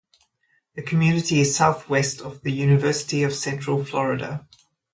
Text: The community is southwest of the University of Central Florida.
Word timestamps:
The 0.73 0.81
community 0.81 1.41
is 1.41 1.55
southwest 1.55 2.21
of 2.21 2.41
the 2.41 2.51
University 2.51 3.21
of 3.21 3.35
Central 3.35 3.85
Florida. 3.85 4.47